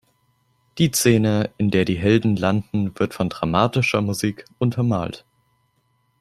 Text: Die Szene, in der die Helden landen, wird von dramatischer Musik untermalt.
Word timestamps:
Die 0.79 0.89
Szene, 0.95 1.51
in 1.59 1.69
der 1.69 1.85
die 1.85 1.99
Helden 1.99 2.35
landen, 2.35 2.97
wird 2.97 3.13
von 3.13 3.29
dramatischer 3.29 4.01
Musik 4.01 4.45
untermalt. 4.57 5.25